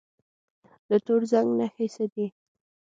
[0.89, 2.25] د تور زنګ نښې څه دي؟